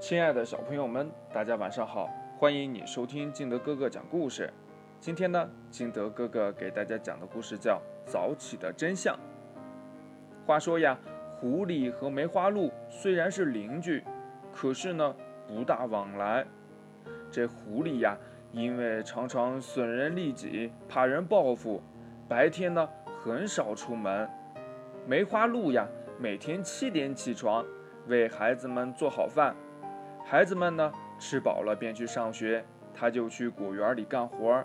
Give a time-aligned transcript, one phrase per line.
[0.00, 2.10] 亲爱的小朋友们，大家晚上好！
[2.36, 4.52] 欢迎你收听金德哥哥讲故事。
[5.00, 9.14] 今天呢，金德哥哥给大家讲的故事叫《早起的真相》。
[10.46, 10.98] 话说呀，
[11.38, 14.04] 狐狸和梅花鹿虽然是邻居，
[14.52, 15.14] 可是呢，
[15.46, 16.44] 不大往来。
[17.30, 18.16] 这狐狸呀，
[18.52, 21.80] 因为常常损人利己，怕人报复，
[22.28, 22.86] 白天呢
[23.22, 24.28] 很少出门。
[25.06, 25.86] 梅花鹿呀，
[26.18, 27.64] 每天七点起床，
[28.06, 29.54] 为孩子们做好饭。
[30.26, 32.64] 孩子们呢，吃饱了便去上学，
[32.94, 34.64] 他就去果园里干活。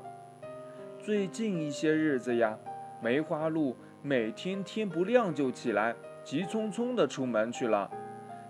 [0.97, 2.57] 最近一些日子呀，
[3.03, 7.91] 梅花鹿每天天不亮就起来，急匆匆地出门去了，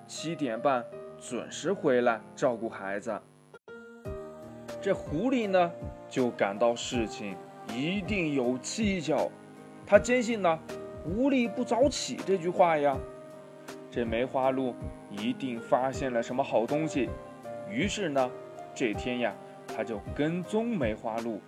[0.06, 0.86] 七点半
[1.18, 3.20] 准时回来照顾孩子。
[4.80, 5.72] 这狐狸呢，
[6.08, 7.36] 就感到事情
[7.74, 9.32] 一定有蹊跷，
[9.86, 10.60] 他坚信呢
[11.04, 12.96] ，“狐狸不早起”这句话呀。
[13.92, 14.76] 这梅花鹿
[15.10, 17.10] 一定发现了什么好东西，
[17.70, 18.30] 于是呢，
[18.76, 19.34] 这天呀，
[19.68, 21.42] 他就跟踪梅花鹿。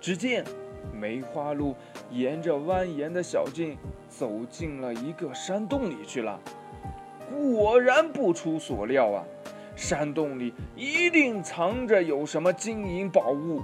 [0.00, 0.44] 只见
[0.92, 1.74] 梅花鹿
[2.10, 3.76] 沿着蜿蜒的小径
[4.08, 6.40] 走进了一个山洞里去了。
[7.28, 9.24] 果然不出所料啊，
[9.74, 13.60] 山洞里一定藏着有什么金银宝物。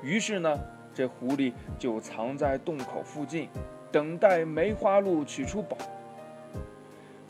[0.00, 0.56] 于是呢，
[0.94, 3.48] 这狐狸就藏在洞口附近，
[3.90, 5.76] 等待梅花鹿取出宝。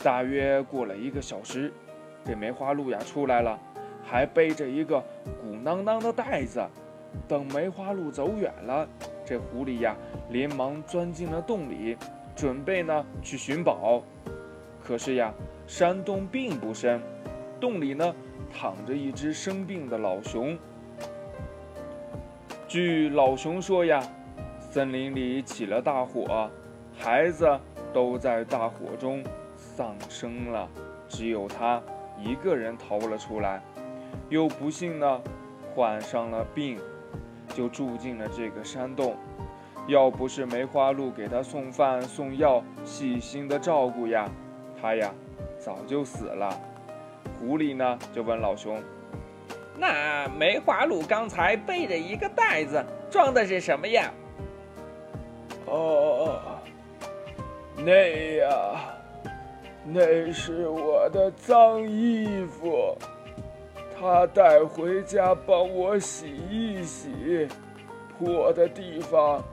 [0.03, 1.71] 大约过了一个小时，
[2.25, 3.59] 这梅花鹿呀出来了，
[4.03, 4.99] 还背着一个
[5.39, 6.59] 鼓囊囊的袋子。
[7.27, 8.87] 等梅花鹿走远了，
[9.25, 9.95] 这狐狸呀
[10.29, 11.97] 连忙钻进了洞里，
[12.35, 14.01] 准备呢去寻宝。
[14.83, 15.31] 可是呀，
[15.67, 16.99] 山洞并不深，
[17.59, 18.15] 洞里呢
[18.51, 20.57] 躺着一只生病的老熊。
[22.67, 24.01] 据老熊说呀，
[24.59, 26.49] 森林里起了大火，
[26.97, 27.59] 孩子
[27.93, 29.23] 都在大火中。
[29.81, 30.69] 丧生了，
[31.09, 31.81] 只有他
[32.15, 33.59] 一个人逃了出来，
[34.29, 35.21] 又不幸呢
[35.73, 36.79] 患上了病，
[37.55, 39.15] 就住进了这个山洞。
[39.87, 44.29] 要不是梅花鹿给他送饭送药，细心的照顾呀，
[44.79, 45.11] 他呀
[45.57, 46.55] 早就死了。
[47.39, 48.79] 狐狸呢就问老熊
[49.79, 54.11] ：“那梅花鹿刚才背着一个袋子，装的是什么呀
[55.65, 56.39] ？”“哦，
[57.77, 58.80] 那呀。”
[59.83, 62.95] 那是我的脏衣服，
[63.99, 67.47] 他带回家帮我洗一洗，
[68.17, 69.43] 破的地方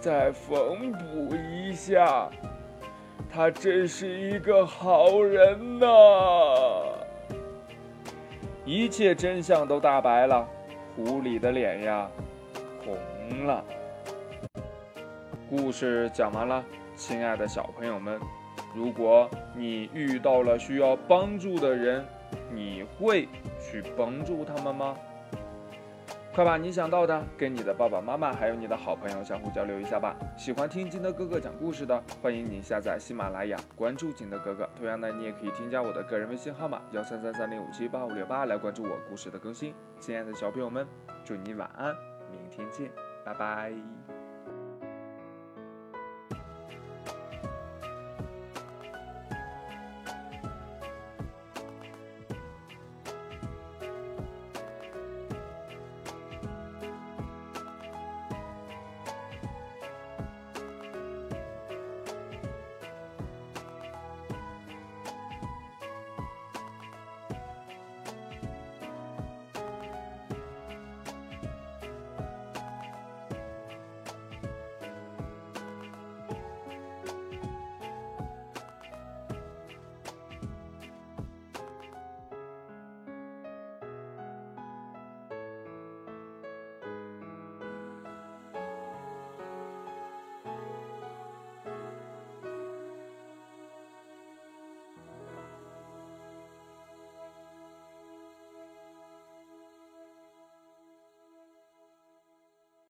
[0.00, 2.28] 再缝补一下。
[3.32, 5.86] 他真是一个好人呐！
[8.64, 10.48] 一切真相都大白了，
[10.94, 12.10] 狐狸的脸呀
[12.84, 13.64] 红了。
[15.48, 16.64] 故事讲完了，
[16.96, 18.18] 亲爱的小朋友们。
[18.76, 22.04] 如果你遇到了需要帮助的人，
[22.52, 23.26] 你会
[23.58, 24.94] 去帮助他们吗？
[26.34, 30.14] 快把你想到的跟你的爸爸妈妈还有你的好朋友相互交流一下吧。
[30.36, 34.68] 喜欢听金德哥哥讲故事的，欢迎你下载喜马拉雅，关注金德哥哥。
[34.76, 39.72] 同样呢，你也可以添加我的个人微信号码幺三三三零五七八五六八来关注我故事的更新。
[39.98, 40.86] 亲爱的小朋友们，
[41.24, 41.96] 祝你晚安，
[42.30, 42.90] 明天见，
[43.24, 44.15] 拜拜。